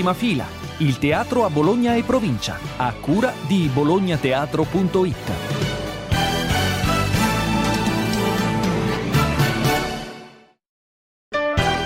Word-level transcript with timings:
Prima 0.00 0.14
fila, 0.14 0.46
il 0.78 0.96
teatro 0.96 1.44
a 1.44 1.50
Bologna 1.50 1.94
e 1.94 2.02
provincia, 2.02 2.56
a 2.78 2.90
cura 2.94 3.34
di 3.46 3.68
bolognateatro.it. 3.70 5.32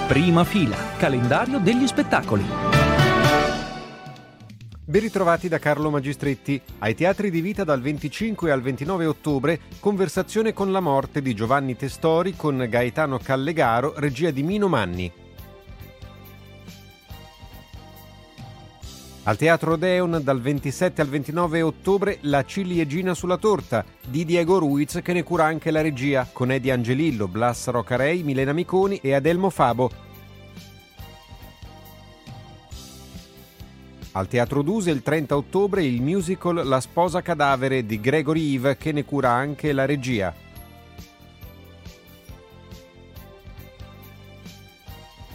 Prima 0.07 0.45
fila, 0.45 0.77
calendario 0.97 1.59
degli 1.59 1.89
spettacoli. 1.89 2.45
Ben 4.85 5.01
ritrovati 5.01 5.49
da 5.49 5.59
Carlo 5.59 5.91
Magistretti. 5.91 6.63
Ai 6.79 6.95
Teatri 6.95 7.33
di 7.33 7.41
Vita 7.41 7.65
dal 7.65 7.81
25 7.81 8.53
al 8.53 8.63
29 8.63 9.07
ottobre, 9.07 9.59
conversazione 9.81 10.53
con 10.53 10.71
la 10.71 10.79
morte 10.79 11.21
di 11.21 11.35
Giovanni 11.35 11.75
Testori 11.75 12.37
con 12.37 12.65
Gaetano 12.71 13.19
Callegaro, 13.19 13.95
regia 13.97 14.31
di 14.31 14.45
Mino 14.45 14.69
Manni. 14.69 15.24
Al 19.27 19.39
Teatro 19.39 19.73
Odeon 19.73 20.21
dal 20.23 20.39
27 20.39 21.01
al 21.01 21.09
29 21.09 21.63
ottobre 21.63 22.19
La 22.23 22.45
ciliegina 22.45 23.15
sulla 23.15 23.39
torta 23.39 23.83
di 24.07 24.27
Diego 24.27 24.59
Ruiz 24.59 25.01
che 25.03 25.15
ne 25.15 25.23
cura 25.23 25.45
anche 25.45 25.71
la 25.71 25.81
regia 25.81 26.29
con 26.31 26.51
Edi 26.51 26.71
Angelillo, 26.71 27.27
Blas 27.27 27.69
Rocarei, 27.69 28.23
Milena 28.23 28.53
Miconi 28.53 28.99
e 29.03 29.15
Adelmo 29.15 29.49
Fabo. 29.49 29.91
Al 34.13 34.29
Teatro 34.29 34.61
Duse 34.61 34.91
il 34.91 35.03
30 35.03 35.35
ottobre 35.35 35.83
il 35.83 36.03
musical 36.03 36.57
La 36.63 36.81
sposa 36.81 37.23
cadavere 37.23 37.87
di 37.87 37.99
Gregory 38.01 38.57
Eve 38.57 38.77
che 38.77 38.93
ne 38.93 39.07
cura 39.07 39.31
anche 39.31 39.73
la 39.73 39.87
regia. 39.87 40.35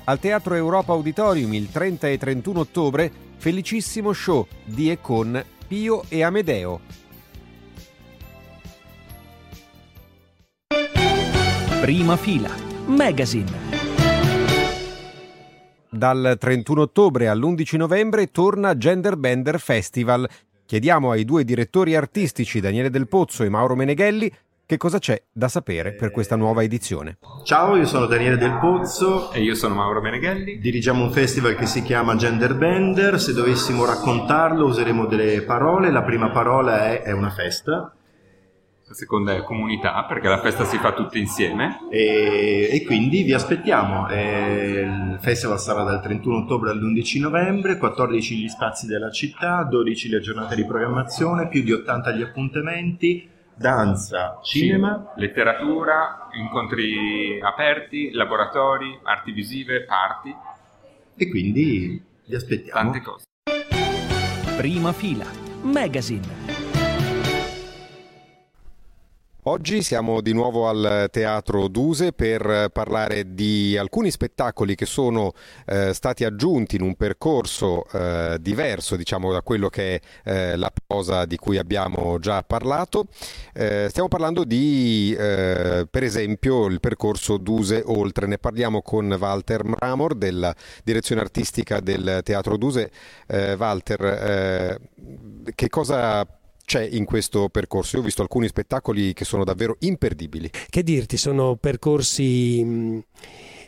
Al 0.04 0.20
Teatro 0.20 0.54
Europa 0.54 0.94
Auditorium 0.94 1.54
il 1.56 1.72
30 1.72 2.08
e 2.08 2.18
31 2.20 2.60
ottobre 2.60 3.28
Felicissimo 3.40 4.12
Show 4.12 4.46
di 4.66 4.92
e 4.92 5.00
con 5.00 5.42
Pio 5.66 6.04
e 6.10 6.24
Amedeo. 6.24 6.82
Prima 11.80 12.18
fila, 12.18 12.54
Magazine. 12.88 13.50
Dal 15.90 16.36
31 16.38 16.82
ottobre 16.82 17.30
all'11 17.30 17.78
novembre 17.78 18.28
torna 18.28 18.76
Gender 18.76 19.16
Bender 19.16 19.58
Festival. 19.58 20.30
Chiediamo 20.66 21.12
ai 21.12 21.24
due 21.24 21.46
direttori 21.46 21.96
artistici 21.96 22.60
Daniele 22.60 22.90
Del 22.90 23.08
Pozzo 23.08 23.46
e 23.46 23.50
Mauro 23.50 23.76
Meneghelli 23.76 24.30
che 24.70 24.78
cosa 24.78 25.00
c'è 25.00 25.20
da 25.32 25.48
sapere 25.48 25.94
per 25.94 26.12
questa 26.12 26.36
nuova 26.36 26.62
edizione. 26.62 27.18
Ciao, 27.44 27.76
io 27.76 27.88
sono 27.88 28.06
Daniele 28.06 28.38
Del 28.38 28.60
Pozzo. 28.60 29.32
E 29.32 29.42
io 29.42 29.56
sono 29.56 29.74
Mauro 29.74 30.00
Meneghelli. 30.00 30.60
Dirigiamo 30.60 31.06
un 31.06 31.12
festival 31.12 31.56
che 31.56 31.66
si 31.66 31.82
chiama 31.82 32.16
Gender 32.16 32.54
Bender. 32.54 33.20
Se 33.20 33.34
dovessimo 33.34 33.84
raccontarlo 33.84 34.68
useremo 34.68 35.08
delle 35.08 35.42
parole. 35.42 35.90
La 35.90 36.04
prima 36.04 36.30
parola 36.30 36.86
è, 36.86 37.02
è 37.02 37.12
una 37.14 37.32
festa. 37.32 37.92
La 38.86 38.94
seconda 38.94 39.34
è 39.34 39.42
comunità, 39.42 40.06
perché 40.08 40.28
la 40.28 40.40
festa 40.40 40.66
si 40.66 40.78
fa 40.78 40.94
tutti 40.94 41.18
insieme. 41.18 41.80
E, 41.90 42.70
e 42.72 42.84
quindi 42.86 43.24
vi 43.24 43.34
aspettiamo. 43.34 44.08
E 44.08 44.82
il 44.82 45.18
festival 45.20 45.60
sarà 45.60 45.82
dal 45.82 46.00
31 46.00 46.44
ottobre 46.44 46.70
all'11 46.70 47.20
novembre, 47.20 47.78
14 47.80 48.38
gli 48.38 48.48
spazi 48.48 48.86
della 48.86 49.10
città, 49.10 49.64
12 49.64 50.10
le 50.10 50.20
giornate 50.20 50.54
di 50.54 50.64
programmazione, 50.64 51.48
più 51.48 51.64
di 51.64 51.72
80 51.72 52.12
gli 52.12 52.22
appuntamenti 52.22 53.38
danza, 53.60 54.40
cinema, 54.42 55.12
letteratura, 55.18 56.30
incontri 56.34 57.40
aperti, 57.42 58.12
laboratori, 58.12 58.98
arti 59.04 59.32
visive, 59.32 59.84
party. 59.84 60.34
E 61.18 61.30
quindi 61.30 62.02
vi 62.26 62.36
aspettiamo. 62.36 62.92
Tante 62.92 63.02
cose. 63.02 63.26
Prima 64.56 64.94
fila, 64.94 65.26
Magazine. 65.62 66.59
Oggi 69.44 69.84
siamo 69.84 70.20
di 70.20 70.34
nuovo 70.34 70.68
al 70.68 71.08
Teatro 71.10 71.70
Duse 71.70 72.12
per 72.12 72.70
parlare 72.74 73.34
di 73.34 73.78
alcuni 73.78 74.12
spettacoli 74.12 74.76
che 74.76 74.86
sono 74.86 75.32
eh, 75.66 75.94
stati 75.94 76.26
aggiunti 76.26 76.76
in 76.76 76.82
un 76.82 76.96
percorso 76.96 77.86
eh, 77.94 78.36
diverso 78.42 78.98
diciamo, 78.98 79.32
da 79.32 79.42
quello 79.42 79.70
che 79.70 79.96
è 79.96 80.02
eh, 80.30 80.56
la 80.58 80.70
prosa 80.86 81.24
di 81.24 81.38
cui 81.38 81.58
abbiamo 81.58 82.20
già 82.20 82.44
parlato. 82.44 83.06
Eh, 83.54 83.88
stiamo 83.88 84.10
parlando 84.10 84.44
di 84.44 85.16
eh, 85.18 85.88
per 85.90 86.04
esempio 86.04 86.66
il 86.66 86.82
percorso 86.82 87.38
Duse 87.38 87.82
Oltre, 87.86 88.28
ne 88.28 88.40
parliamo 88.40 88.82
con 88.82 89.10
Walter 89.18 89.64
Mramor 89.64 90.16
della 90.16 90.54
direzione 90.84 91.22
artistica 91.22 91.80
del 91.80 92.20
Teatro 92.24 92.58
Duse. 92.58 92.92
Eh, 93.26 93.54
Walter, 93.54 94.82
che 95.56 95.70
cosa 95.70 96.28
c'è 96.70 96.84
in 96.84 97.04
questo 97.04 97.50
percorso? 97.50 97.96
Io 97.96 98.04
ho 98.04 98.06
visto 98.06 98.22
alcuni 98.22 98.48
spettacoli 98.48 99.14
che 99.14 99.26
sono 99.26 99.44
davvero 99.44 99.78
imperdibili. 99.80 100.52
Che 100.70 100.84
dirti, 100.84 101.18
sono 101.18 101.56
percorsi... 101.56 102.64
Mh, 102.64 103.04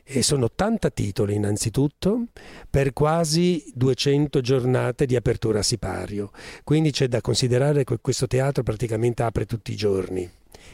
e 0.04 0.24
sono 0.24 0.46
80 0.46 0.90
titoli 0.90 1.36
innanzitutto 1.36 2.26
per 2.70 2.92
quasi 2.92 3.64
200 3.74 4.42
giornate 4.42 5.06
di 5.06 5.16
apertura 5.16 5.60
a 5.60 5.64
sipario. 5.64 6.32
Quindi 6.64 6.92
c'è 6.92 7.08
da 7.08 7.22
considerare 7.22 7.86
che 7.86 7.98
questo 8.02 8.28
teatro 8.28 8.62
praticamente 8.62 9.24
apre 9.24 9.46
tutti 9.46 9.72
i 9.72 9.76
giorni 9.76 10.30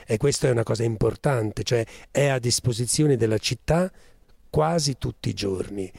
e 0.07 0.17
questa 0.17 0.47
è 0.47 0.51
una 0.51 0.63
cosa 0.63 0.83
importante, 0.83 1.63
cioè 1.63 1.85
è 2.09 2.27
a 2.27 2.39
disposizione 2.39 3.15
della 3.15 3.37
città 3.37 3.91
quasi 4.49 4.97
tutti 4.97 5.29
i 5.29 5.33
giorni. 5.33 5.91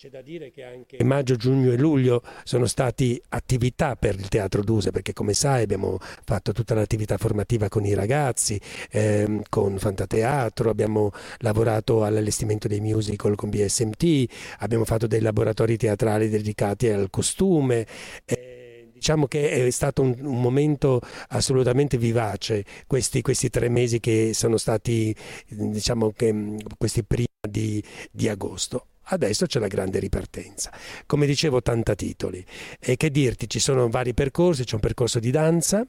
C'è 0.00 0.08
da 0.08 0.22
dire 0.22 0.50
che 0.50 0.64
anche 0.64 1.04
maggio, 1.04 1.36
giugno 1.36 1.72
e 1.72 1.76
luglio 1.76 2.22
sono 2.44 2.64
stati 2.64 3.20
attività 3.28 3.96
per 3.96 4.14
il 4.14 4.28
Teatro 4.28 4.62
Duse, 4.62 4.92
perché 4.92 5.12
come 5.12 5.34
sai 5.34 5.64
abbiamo 5.64 5.98
fatto 6.00 6.52
tutta 6.52 6.72
l'attività 6.72 7.18
formativa 7.18 7.68
con 7.68 7.84
i 7.84 7.92
ragazzi, 7.92 8.58
ehm, 8.92 9.42
con 9.50 9.76
Fantateatro, 9.76 10.70
abbiamo 10.70 11.10
lavorato 11.40 12.02
all'allestimento 12.02 12.66
dei 12.66 12.80
musical 12.80 13.34
con 13.34 13.50
BSMT, 13.50 14.24
abbiamo 14.60 14.86
fatto 14.86 15.06
dei 15.06 15.20
laboratori 15.20 15.76
teatrali 15.76 16.30
dedicati 16.30 16.88
al 16.88 17.10
costume. 17.10 17.86
Eh, 18.24 18.88
diciamo 18.94 19.26
che 19.26 19.66
è 19.66 19.70
stato 19.70 20.00
un, 20.00 20.16
un 20.18 20.40
momento 20.40 21.02
assolutamente 21.28 21.98
vivace 21.98 22.64
questi, 22.86 23.20
questi, 23.20 23.50
tre 23.50 23.68
mesi 23.68 24.00
che 24.00 24.30
sono 24.32 24.56
stati, 24.56 25.14
diciamo 25.46 26.10
che 26.12 26.56
questi 26.78 27.04
primi 27.04 27.26
di, 27.46 27.84
di 28.10 28.30
agosto. 28.30 28.86
Adesso 29.12 29.46
c'è 29.46 29.58
la 29.58 29.66
grande 29.66 29.98
ripartenza. 29.98 30.72
Come 31.06 31.26
dicevo, 31.26 31.56
80 31.56 31.94
titoli. 31.94 32.44
E 32.78 32.96
che 32.96 33.10
dirti, 33.10 33.48
ci 33.48 33.58
sono 33.58 33.88
vari 33.88 34.14
percorsi, 34.14 34.64
c'è 34.64 34.74
un 34.74 34.80
percorso 34.80 35.18
di 35.18 35.30
danza, 35.32 35.84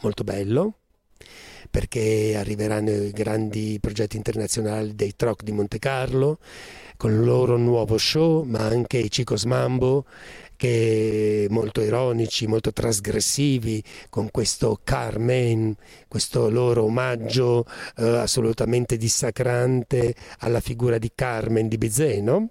molto 0.00 0.22
bello, 0.22 0.78
perché 1.70 2.36
arriveranno 2.36 2.90
i 2.90 3.10
grandi 3.10 3.78
progetti 3.80 4.16
internazionali 4.16 4.94
dei 4.94 5.16
Troc 5.16 5.42
di 5.42 5.50
Monte 5.52 5.80
Carlo, 5.80 6.38
con 6.96 7.12
il 7.12 7.24
loro 7.24 7.56
nuovo 7.56 7.98
show, 7.98 8.44
ma 8.44 8.60
anche 8.60 8.98
i 8.98 9.08
Chicos 9.08 9.44
Mambo 9.44 10.06
che 10.58 11.46
molto 11.50 11.80
ironici, 11.80 12.48
molto 12.48 12.72
trasgressivi, 12.72 13.82
con 14.10 14.28
questo 14.32 14.80
Carmen, 14.82 15.74
questo 16.08 16.50
loro 16.50 16.82
omaggio 16.82 17.64
eh, 17.96 18.04
assolutamente 18.04 18.96
dissacrante 18.96 20.14
alla 20.40 20.58
figura 20.60 20.98
di 20.98 21.12
Carmen 21.14 21.68
di 21.68 21.78
Bizet, 21.78 22.20
no? 22.20 22.50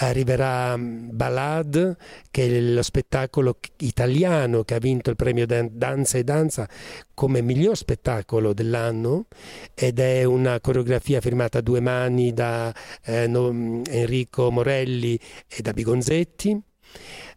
Arriverà 0.00 0.74
mm, 0.76 1.10
Ballad, 1.12 1.96
che 2.30 2.46
è 2.46 2.60
lo 2.60 2.82
spettacolo 2.82 3.58
italiano 3.80 4.64
che 4.64 4.74
ha 4.74 4.78
vinto 4.78 5.10
il 5.10 5.16
premio 5.16 5.44
Danza 5.46 6.16
e 6.16 6.24
Danza 6.24 6.66
come 7.12 7.42
miglior 7.42 7.76
spettacolo 7.76 8.54
dell'anno 8.54 9.26
ed 9.74 9.98
è 9.98 10.24
una 10.24 10.60
coreografia 10.60 11.20
firmata 11.20 11.58
a 11.58 11.62
due 11.62 11.80
mani 11.80 12.32
da 12.32 12.74
eh, 13.04 13.24
Enrico 13.24 14.50
Morelli 14.50 15.18
e 15.46 15.60
da 15.60 15.72
Bigonzetti 15.72 16.62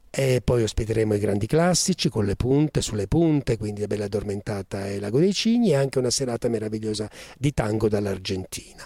e 0.10 0.42
poi 0.44 0.64
ospiteremo 0.64 1.14
i 1.14 1.20
grandi 1.20 1.48
classici 1.48 2.10
con 2.10 2.26
le 2.26 2.36
punte 2.36 2.82
sulle 2.82 3.08
punte, 3.08 3.58
quindi 3.58 3.82
La 3.82 3.88
Bella 3.88 4.06
Addormentata 4.06 4.88
e 4.88 5.00
Lago 5.00 5.20
dei 5.20 5.34
Cigni 5.34 5.72
e 5.72 5.76
anche 5.76 6.00
una 6.00 6.10
serata 6.10 6.50
meravigliosa 6.50 7.10
di 7.38 7.54
tango 7.54 7.88
dall'Argentina. 7.88 8.86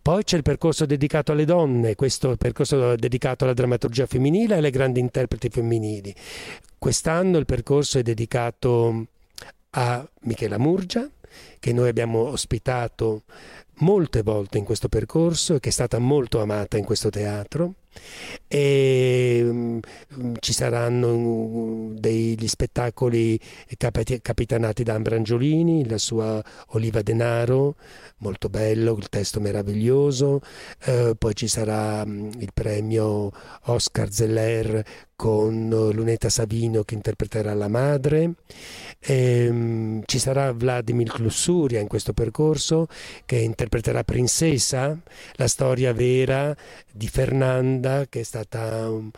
Poi 0.00 0.22
c'è 0.22 0.36
il 0.36 0.42
percorso 0.42 0.86
dedicato 0.86 1.32
alle 1.32 1.44
donne, 1.44 1.94
questo 1.96 2.36
percorso 2.36 2.94
dedicato 2.94 3.44
alla 3.44 3.54
drammaturgia 3.54 4.06
femminile 4.06 4.54
e 4.54 4.58
alle 4.58 4.70
grandi 4.70 5.00
interpreti 5.00 5.48
femminili. 5.48 6.14
Quest'anno 6.78 7.38
il 7.38 7.44
percorso 7.44 7.98
è 7.98 8.02
dedicato 8.02 9.06
a 9.70 10.08
Michela 10.20 10.58
Murgia, 10.58 11.10
che 11.58 11.72
noi 11.72 11.88
abbiamo 11.88 12.20
ospitato 12.20 13.24
molte 13.78 14.22
volte 14.22 14.58
in 14.58 14.64
questo 14.64 14.88
percorso 14.88 15.54
e 15.54 15.60
che 15.60 15.68
è 15.68 15.72
stata 15.72 15.98
molto 15.98 16.40
amata 16.40 16.76
in 16.76 16.84
questo 16.84 17.10
teatro 17.10 17.74
e 18.48 19.40
um, 19.42 19.80
ci 20.38 20.52
saranno 20.52 21.16
mm, 21.16 21.96
degli 21.96 22.46
spettacoli 22.46 23.38
capitanati 24.22 24.82
da 24.82 24.94
Ambrangiolini, 24.94 25.88
la 25.88 25.98
sua 25.98 26.42
Oliva 26.68 27.02
Denaro, 27.02 27.76
molto 28.18 28.48
bello, 28.48 28.96
il 28.96 29.08
testo 29.08 29.40
meraviglioso, 29.40 30.40
eh, 30.84 31.14
poi 31.18 31.34
ci 31.34 31.48
sarà 31.48 32.02
il 32.02 32.50
premio 32.54 33.30
Oscar 33.64 34.10
Zeller 34.10 34.82
con 35.16 35.70
Lunetta 35.92 36.28
Savino 36.28 36.82
che 36.82 36.94
interpreterà 36.94 37.54
la 37.54 37.68
madre, 37.68 38.34
e, 39.00 39.48
um, 39.48 40.02
ci 40.04 40.18
sarà 40.18 40.52
Vladimir 40.52 41.10
Clussuria 41.10 41.80
in 41.80 41.88
questo 41.88 42.12
percorso 42.12 42.86
che 43.24 43.36
interpreterà 43.36 43.65
Princesa, 43.68 44.98
la 45.34 45.48
storia 45.48 45.92
vera 45.92 46.56
di 46.92 47.08
Fernanda 47.08 48.06
che 48.08 48.20
è 48.20 48.22
stata 48.22 48.88
un, 48.88 49.10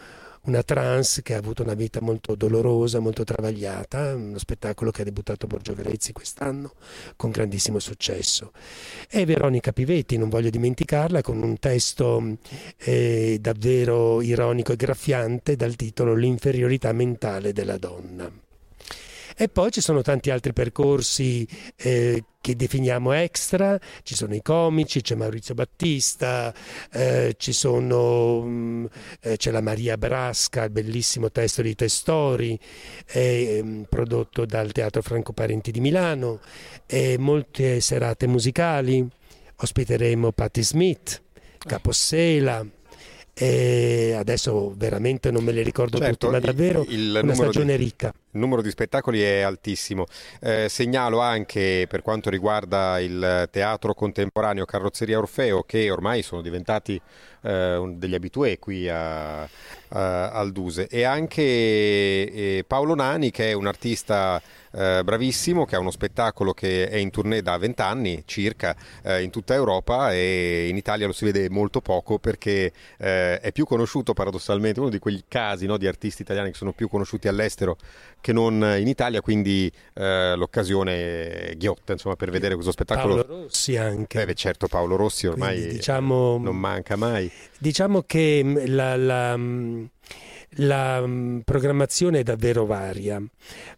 una 0.49 0.63
trans 0.63 1.21
che 1.23 1.35
ha 1.35 1.39
avuto 1.39 1.63
una 1.63 1.75
vita 1.75 2.01
molto 2.01 2.35
dolorosa, 2.35 2.99
molto 2.99 3.23
travagliata, 3.23 4.15
uno 4.15 4.39
spettacolo 4.39 4.91
che 4.91 5.03
ha 5.03 5.05
debuttato 5.05 5.47
Borgio 5.47 5.75
Grezzi 5.75 6.13
quest'anno 6.13 6.73
con 7.17 7.31
grandissimo 7.31 7.79
successo. 7.79 8.53
E 9.09 9.25
Veronica 9.25 9.73
Pivetti, 9.73 10.17
non 10.17 10.29
voglio 10.29 10.51
dimenticarla, 10.51 11.23
con 11.23 11.43
un 11.43 11.59
testo 11.59 12.39
eh, 12.79 13.39
davvero 13.41 14.23
ironico 14.23 14.73
e 14.73 14.77
graffiante 14.77 15.57
dal 15.57 15.77
titolo 15.77 16.15
L'inferiorità 16.15 16.93
mentale 16.93 17.53
della 17.53 17.77
donna. 17.77 18.48
E 19.41 19.49
poi 19.49 19.71
ci 19.71 19.81
sono 19.81 20.03
tanti 20.03 20.31
altri 20.31 20.53
percorsi 20.53 21.47
eh, 21.77 22.25
che 22.41 22.57
definiamo 22.57 23.13
extra, 23.13 23.79
ci 24.03 24.17
sono 24.17 24.35
i 24.35 24.43
comici, 24.43 25.01
c'è 25.01 25.15
Maurizio 25.15 25.55
Battista, 25.55 26.53
eh, 26.91 27.37
sono, 27.39 28.41
mh, 28.41 28.49
mm, 28.49 28.85
eh, 29.21 29.37
c'è 29.37 29.53
la 29.53 29.61
Maria 29.61 29.97
Brasca, 29.97 30.65
il 30.65 30.71
bellissimo 30.71 31.31
testo 31.31 31.63
di 31.63 31.77
Testori, 31.77 32.59
eh, 33.07 33.85
prodotto 33.89 34.45
dal 34.45 34.73
Teatro 34.73 35.03
Franco 35.03 35.33
Parenti 35.33 35.71
di 35.71 35.79
Milano, 35.79 36.41
e 36.85 37.17
molte 37.17 37.81
serate 37.81 38.27
musicali, 38.27 39.07
ospiteremo 39.55 40.33
Patti 40.33 40.65
Smith, 40.65 41.23
Capossela, 41.59 42.67
e 43.41 44.15
adesso 44.19 44.75
veramente 44.77 45.31
non 45.31 45.45
me 45.45 45.53
le 45.53 45.63
ricordo 45.63 45.99
certo, 45.99 46.27
tutte, 46.27 46.33
ma 46.33 46.39
davvero 46.41 46.85
il, 46.89 47.21
una 47.23 47.35
stagione 47.35 47.77
di, 47.77 47.85
ricca. 47.85 48.13
Il 48.33 48.41
numero 48.41 48.63
di 48.63 48.71
spettacoli 48.71 49.23
è 49.23 49.43
altissimo. 49.43 50.07
Eh, 50.41 50.67
segnalo 50.69 51.21
anche 51.21 51.87
per 51.89 52.03
quanto 52.03 52.31
riguarda 52.31 52.99
il 52.99 53.49
teatro 53.53 53.95
contemporaneo 53.95 54.65
Carrozzeria 54.65 55.19
Orfeo 55.19 55.63
che 55.63 55.89
ormai 55.89 56.23
sono 56.23 56.43
diventati 56.43 57.01
eh, 57.43 57.95
degli 57.95 58.15
abitué 58.15 58.59
qui 58.59 58.89
a, 58.89 59.43
a, 59.43 59.49
al 60.31 60.51
Duse 60.51 60.89
e 60.89 61.05
anche 61.05 61.43
eh, 61.43 62.65
Paolo 62.67 62.97
Nani 62.97 63.31
che 63.31 63.51
è 63.51 63.53
un 63.53 63.69
artista 63.69 64.43
eh, 64.73 65.03
bravissimo 65.05 65.65
che 65.65 65.77
ha 65.77 65.79
uno 65.79 65.91
spettacolo 65.91 66.53
che 66.53 66.89
è 66.89 66.97
in 66.97 67.11
tournée 67.11 67.43
da 67.43 67.57
vent'anni 67.59 68.23
circa 68.27 68.77
eh, 69.03 69.23
in 69.23 69.31
tutta 69.31 69.55
Europa 69.55 70.13
e 70.13 70.69
in 70.69 70.77
Italia 70.77 71.07
lo 71.07 71.13
si 71.13 71.25
vede 71.25 71.49
molto 71.51 71.81
poco 71.81 72.19
perché 72.19 72.73
eh, 72.99 73.41
è 73.41 73.53
più 73.53 73.65
conosciuto 73.65 74.13
paradossalmente, 74.13 74.81
uno 74.81 74.89
di 74.89 74.99
quegli 74.99 75.23
casi 75.27 75.67
no, 75.67 75.77
di 75.77 75.87
artisti 75.87 76.23
italiani 76.23 76.51
che 76.51 76.57
sono 76.57 76.73
più 76.73 76.89
conosciuti 76.89 77.29
all'estero 77.29 77.77
che 78.21 78.33
non 78.33 78.77
in 78.79 78.89
Italia, 78.89 79.21
quindi 79.21 79.71
eh, 79.95 80.35
l'occasione 80.37 81.55
ghiotta 81.57 81.93
insomma, 81.93 82.17
per 82.17 82.31
vedere 82.31 82.55
questo 82.55 82.73
spettacolo. 82.73 83.25
Paolo 83.25 83.43
Rossi 83.43 83.77
anche. 83.77 84.23
Eh, 84.23 84.27
beh, 84.27 84.35
certo, 84.35 84.67
Paolo 84.67 84.97
Rossi 84.97 85.27
ormai 85.27 85.57
quindi, 85.57 85.75
diciamo, 85.75 86.39
non 86.39 86.57
manca 86.57 86.97
mai. 86.97 87.31
Diciamo 87.59 88.03
che 88.03 88.41
mm, 88.45 88.57
la, 88.67 88.97
la 88.97 89.37
mm, 89.37 89.85
la 90.57 91.05
mm, 91.07 91.41
programmazione 91.41 92.21
è 92.21 92.23
davvero 92.23 92.67
varia, 92.67 93.23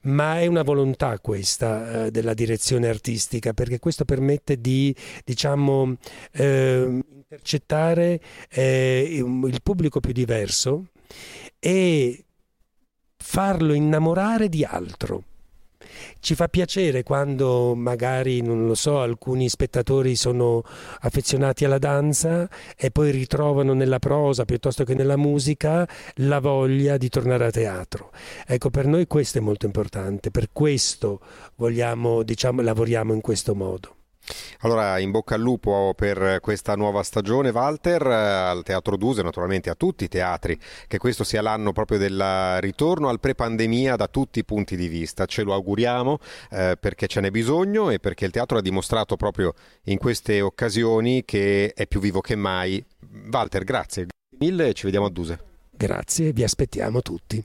ma 0.02 0.40
è 0.40 0.46
una 0.46 0.62
volontà 0.62 1.18
questa 1.18 2.06
eh, 2.06 2.10
della 2.10 2.34
direzione 2.34 2.88
artistica 2.88 3.52
perché 3.52 3.78
questo 3.78 4.04
permette 4.04 4.60
di 4.60 4.94
diciamo, 5.24 5.96
eh, 6.32 7.02
intercettare 7.30 8.20
eh, 8.50 9.18
il 9.20 9.60
pubblico 9.62 10.00
più 10.00 10.12
diverso 10.12 10.86
e 11.58 12.24
farlo 13.16 13.72
innamorare 13.72 14.48
di 14.48 14.64
altro. 14.64 15.24
Ci 16.18 16.34
fa 16.34 16.48
piacere 16.48 17.02
quando 17.02 17.74
magari, 17.74 18.42
non 18.42 18.66
lo 18.66 18.74
so, 18.74 19.00
alcuni 19.00 19.48
spettatori 19.48 20.16
sono 20.16 20.62
affezionati 21.00 21.64
alla 21.64 21.78
danza 21.78 22.48
e 22.76 22.90
poi 22.90 23.10
ritrovano 23.10 23.72
nella 23.72 23.98
prosa 23.98 24.44
piuttosto 24.44 24.84
che 24.84 24.94
nella 24.94 25.16
musica 25.16 25.88
la 26.16 26.40
voglia 26.40 26.96
di 26.96 27.08
tornare 27.08 27.46
a 27.46 27.50
teatro. 27.50 28.10
Ecco, 28.46 28.70
per 28.70 28.86
noi 28.86 29.06
questo 29.06 29.38
è 29.38 29.40
molto 29.40 29.66
importante, 29.66 30.30
per 30.30 30.48
questo 30.52 31.20
vogliamo, 31.56 32.22
diciamo, 32.22 32.62
lavoriamo 32.62 33.12
in 33.14 33.20
questo 33.20 33.54
modo. 33.54 33.99
Allora, 34.60 34.98
in 34.98 35.10
bocca 35.10 35.34
al 35.34 35.40
lupo 35.40 35.92
per 35.96 36.38
questa 36.40 36.76
nuova 36.76 37.02
stagione, 37.02 37.50
Walter, 37.50 38.06
al 38.06 38.62
Teatro 38.62 38.96
Duse, 38.96 39.22
naturalmente 39.22 39.70
a 39.70 39.74
tutti 39.74 40.04
i 40.04 40.08
teatri, 40.08 40.58
che 40.86 40.98
questo 40.98 41.24
sia 41.24 41.42
l'anno 41.42 41.72
proprio 41.72 41.98
del 41.98 42.58
ritorno 42.60 43.08
al 43.08 43.20
pre-pandemia 43.20 43.96
da 43.96 44.06
tutti 44.06 44.38
i 44.38 44.44
punti 44.44 44.76
di 44.76 44.88
vista. 44.88 45.26
Ce 45.26 45.42
lo 45.42 45.54
auguriamo 45.54 46.18
eh, 46.50 46.76
perché 46.78 47.06
ce 47.06 47.20
n'è 47.20 47.30
bisogno 47.30 47.90
e 47.90 47.98
perché 47.98 48.24
il 48.26 48.30
teatro 48.30 48.58
ha 48.58 48.62
dimostrato 48.62 49.16
proprio 49.16 49.54
in 49.84 49.98
queste 49.98 50.40
occasioni 50.40 51.24
che 51.24 51.72
è 51.74 51.86
più 51.86 52.00
vivo 52.00 52.20
che 52.20 52.36
mai. 52.36 52.84
Walter, 53.30 53.64
grazie 53.64 54.06
mille 54.40 54.68
e 54.68 54.72
ci 54.72 54.84
vediamo 54.84 55.06
a 55.06 55.10
Duse. 55.10 55.38
Grazie, 55.70 56.32
vi 56.32 56.42
aspettiamo 56.42 57.02
tutti. 57.02 57.44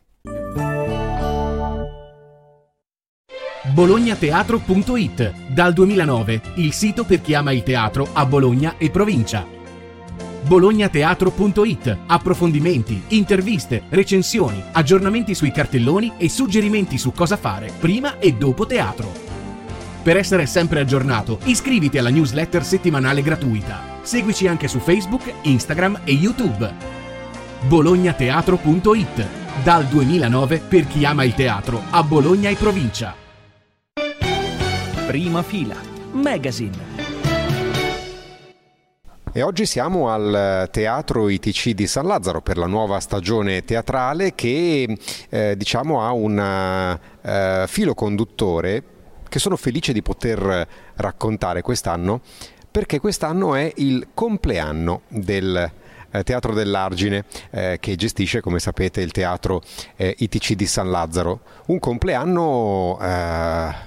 bolognateatro.it. 3.74 5.34
Dal 5.48 5.74
2009 5.74 6.42
il 6.56 6.72
sito 6.74 7.04
per 7.04 7.22
chi 7.22 7.34
ama 7.34 7.52
il 7.52 7.64
teatro 7.64 8.08
a 8.14 8.26
Bologna 8.26 8.76
e 8.78 8.90
provincia. 8.90 9.46
bolognateatro.it. 10.44 11.98
Approfondimenti, 12.06 13.04
interviste, 13.10 13.84
recensioni, 13.90 14.62
aggiornamenti 14.72 15.34
sui 15.34 15.52
cartelloni 15.52 16.14
e 16.18 16.30
suggerimenti 16.30 16.98
su 16.98 17.12
cosa 17.12 17.38
fare 17.38 17.72
prima 17.80 18.20
e 18.20 18.34
dopo 18.34 18.66
teatro. 18.66 19.12
Per 20.04 20.16
essere 20.16 20.46
sempre 20.46 20.82
aggiornato, 20.82 21.40
iscriviti 21.46 21.98
alla 21.98 22.12
newsletter 22.12 22.64
settimanale 22.64 23.24
gratuita. 23.24 23.98
Seguici 24.04 24.46
anche 24.46 24.68
su 24.68 24.78
Facebook, 24.78 25.34
Instagram 25.42 26.02
e 26.04 26.12
YouTube. 26.12 26.72
bolognateatro.it. 27.68 29.28
Dal 29.64 29.86
2009 29.86 30.60
per 30.60 30.86
chi 30.86 31.06
ama 31.06 31.24
il 31.24 31.34
teatro 31.34 31.82
a 31.90 32.04
Bologna 32.04 32.50
e 32.50 32.56
provincia. 32.56 33.25
Prima 35.08 35.44
fila. 35.44 35.76
Magazine. 36.14 36.76
E 39.32 39.42
oggi 39.44 39.68
siamo 39.68 40.10
al 40.10 40.68
Teatro 40.72 41.30
ITC 41.30 41.70
di 41.70 41.86
San 41.86 42.08
Lazzaro 42.08 42.42
per 42.42 42.58
la 42.58 42.66
nuova 42.66 43.00
stagione 43.00 43.64
teatrale 43.64 44.34
che 44.34 44.98
eh, 45.30 45.56
diciamo 45.56 46.02
ha 46.02 46.12
un 46.12 46.40
eh, 47.22 47.66
filo 47.68 47.94
conduttore 47.94 48.84
che 49.30 49.38
sono 49.38 49.58
felice 49.58 49.94
di 49.94 50.02
poter 50.02 50.68
raccontare 50.96 51.62
quest'anno 51.62 52.22
perché 52.72 53.00
quest'anno 53.00 53.54
è 53.54 53.72
il 53.76 54.08
compleanno 54.12 55.02
del 55.08 55.72
teatro 56.24 56.34
eh, 56.34 56.34
teatro 56.36 56.54
dell'Argine 56.54 57.26
eh, 57.52 57.78
che 57.80 57.96
gestisce 57.96 58.42
come 58.42 58.60
sapete 58.60 59.02
il 59.02 59.12
teatro 59.12 59.62
eh, 59.96 60.16
ITC 60.18 60.54
di 60.54 60.68
San 60.68 60.90
Lazzaro. 60.90 61.42
Un 61.68 61.80
compleanno, 61.80 62.98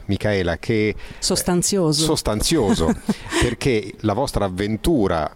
Michaela, 0.06 0.58
che... 0.58 0.94
Sostanzioso. 1.18 2.04
sostanzioso 2.04 2.92
perché 3.42 3.94
la 4.00 4.14
vostra 4.14 4.44
avventura 4.44 5.30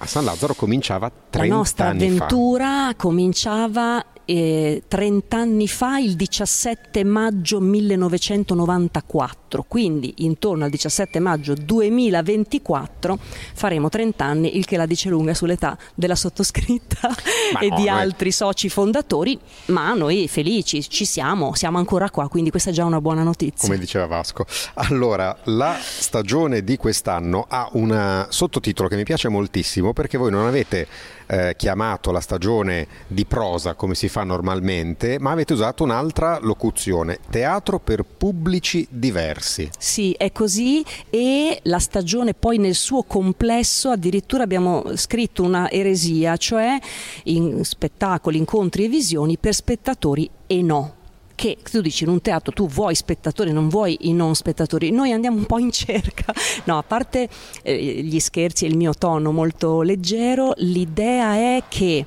a 0.00 0.06
San 0.06 0.24
Lazzaro 0.24 0.54
cominciava 0.54 1.10
30 1.10 1.38
anni 1.38 1.48
fa. 1.48 1.48
La 1.48 1.54
nostra 1.54 1.88
avventura 1.88 2.92
cominciava 2.96 4.04
eh, 4.30 4.82
30 4.86 5.38
anni 5.38 5.66
fa, 5.66 5.98
il 5.98 6.14
17 6.14 7.02
maggio 7.02 7.60
1994, 7.60 9.64
quindi 9.66 10.12
intorno 10.18 10.64
al 10.64 10.70
17 10.70 11.18
maggio 11.18 11.54
2024 11.54 13.18
faremo 13.54 13.88
30 13.88 14.24
anni, 14.24 14.58
il 14.58 14.66
che 14.66 14.76
la 14.76 14.84
dice 14.84 15.08
lunga 15.08 15.32
sull'età 15.32 15.78
della 15.94 16.14
sottoscritta 16.14 17.08
ma 17.54 17.60
e 17.60 17.68
no, 17.68 17.76
di 17.76 17.88
altri 17.88 18.30
soci 18.30 18.68
fondatori, 18.68 19.38
ma 19.66 19.94
noi 19.94 20.28
felici 20.28 20.86
ci 20.86 21.06
siamo, 21.06 21.54
siamo 21.54 21.78
ancora 21.78 22.10
qua, 22.10 22.28
quindi 22.28 22.50
questa 22.50 22.68
è 22.68 22.74
già 22.74 22.84
una 22.84 23.00
buona 23.00 23.22
notizia. 23.22 23.66
Come 23.66 23.80
diceva 23.80 24.04
Vasco. 24.04 24.44
Allora, 24.74 25.38
la 25.44 25.78
stagione 25.80 26.62
di 26.62 26.76
quest'anno 26.76 27.46
ha 27.48 27.70
un 27.72 28.26
sottotitolo 28.28 28.90
che 28.90 28.96
mi 28.96 29.04
piace 29.04 29.30
moltissimo 29.30 29.94
perché 29.94 30.18
voi 30.18 30.30
non 30.30 30.46
avete 30.46 30.86
eh, 31.28 31.54
chiamato 31.56 32.10
la 32.10 32.20
stagione 32.20 32.86
di 33.06 33.24
prosa 33.26 33.74
come 33.74 33.94
si 33.94 34.08
fa 34.08 34.24
normalmente, 34.24 35.18
ma 35.20 35.30
avete 35.30 35.52
usato 35.52 35.84
un'altra 35.84 36.38
locuzione, 36.40 37.18
teatro 37.30 37.78
per 37.78 38.04
pubblici 38.04 38.86
diversi. 38.90 39.70
Sì, 39.78 40.12
è 40.12 40.32
così 40.32 40.84
e 41.10 41.60
la 41.64 41.78
stagione 41.78 42.34
poi 42.34 42.58
nel 42.58 42.74
suo 42.74 43.02
complesso 43.02 43.90
addirittura 43.90 44.42
abbiamo 44.42 44.96
scritto 44.96 45.42
una 45.42 45.70
eresia, 45.70 46.36
cioè 46.36 46.78
in 47.24 47.64
spettacoli, 47.64 48.38
incontri 48.38 48.84
e 48.84 48.88
visioni 48.88 49.36
per 49.38 49.54
spettatori 49.54 50.28
e 50.46 50.62
no 50.62 50.97
che 51.38 51.56
tu 51.70 51.80
dici 51.80 52.02
in 52.02 52.10
un 52.10 52.20
teatro 52.20 52.52
tu 52.52 52.66
vuoi 52.66 52.96
spettatori, 52.96 53.52
non 53.52 53.68
vuoi 53.68 53.96
i 54.08 54.12
non 54.12 54.34
spettatori, 54.34 54.90
noi 54.90 55.12
andiamo 55.12 55.36
un 55.36 55.46
po' 55.46 55.58
in 55.58 55.70
cerca, 55.70 56.34
no, 56.64 56.78
a 56.78 56.82
parte 56.82 57.28
eh, 57.62 58.02
gli 58.02 58.18
scherzi 58.18 58.64
e 58.64 58.68
il 58.68 58.76
mio 58.76 58.92
tono 58.92 59.30
molto 59.30 59.82
leggero, 59.82 60.52
l'idea 60.56 61.34
è 61.34 61.62
che 61.68 62.04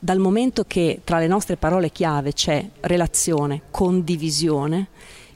dal 0.00 0.18
momento 0.18 0.64
che 0.66 1.00
tra 1.04 1.20
le 1.20 1.28
nostre 1.28 1.56
parole 1.56 1.92
chiave 1.92 2.32
c'è 2.32 2.68
relazione, 2.80 3.62
condivisione, 3.70 4.88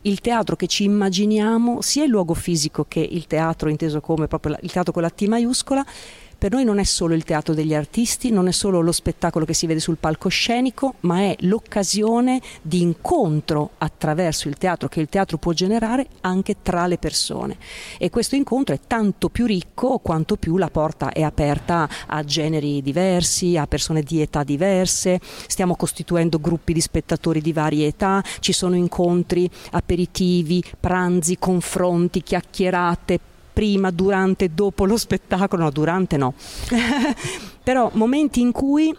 il 0.03 0.21
teatro 0.21 0.57
che 0.57 0.67
ci 0.67 0.83
immaginiamo, 0.83 1.83
sia 1.83 2.03
il 2.03 2.11
luogo 2.11 2.35
fisico 2.35 2.85
che 2.89 2.99
il 2.99 3.29
teatro 3.29 3.69
inteso 3.69 4.01
come 4.01 4.27
proprio 4.27 4.57
il 4.61 4.73
teatro 4.73 4.93
con 4.93 5.03
la 5.03 5.11
T 5.11 5.23
maiuscola, 5.29 5.87
per 6.39 6.53
noi 6.53 6.65
non 6.65 6.79
è 6.79 6.85
solo 6.85 7.15
il 7.15 7.25
teatro 7.25 7.55
degli 7.55 7.75
artisti, 7.75 8.31
non 8.31 8.47
è 8.47 8.53
solo 8.53 8.81
lo 8.81 8.93
spettacolo 8.93 9.47
che 9.47 9.55
si 9.55 9.67
vede 9.67 9.81
sul 9.81 9.97
palcoscenico, 9.97 10.97
ma 11.01 11.21
è 11.21 11.37
l'occasione 11.41 12.41
di 12.61 12.83
incontro 12.83 13.71
attraverso 13.79 14.49
il 14.49 14.57
teatro 14.57 14.89
che 14.89 15.01
il 15.01 15.09
teatro 15.09 15.39
può 15.39 15.53
generare 15.53 16.07
anche 16.21 16.57
tra 16.61 16.87
le 16.87 16.99
persone. 16.99 17.57
E 17.99 18.11
questo 18.11 18.35
incontro 18.35 18.75
è 18.75 18.81
tanto 18.87 19.31
più 19.31 19.47
ricco 19.47 19.99
quanto 19.99 20.37
più 20.37 20.59
la 20.59 20.69
porta 20.69 21.11
è 21.11 21.23
aperta 21.23 21.89
a 22.07 22.23
generi 22.23 22.83
diversi, 22.83 23.57
a 23.57 23.67
persone 23.67 24.03
di 24.03 24.21
età 24.21 24.45
diverse, 24.45 25.19
stiamo 25.47 25.75
costituendo 25.75 26.39
gruppi 26.39 26.75
di 26.75 26.81
spettatori 26.83 27.41
di 27.41 27.55
varie 27.55 27.87
età, 27.87 28.23
ci 28.41 28.53
sono 28.53 28.75
incontri, 28.77 29.49
aperitivi, 29.71 30.63
pranzi, 30.79 31.39
confronti, 31.39 32.23
chiacchierate, 32.23 33.21
prima, 33.57 33.91
durante, 33.91 34.53
dopo 34.53 34.85
lo 34.85 34.99
spettacolo, 34.99 35.63
no, 35.63 35.71
durante 35.71 36.19
no, 36.19 36.35
però 37.65 37.89
momenti 37.95 38.43
in 38.43 38.53
cui 38.53 38.95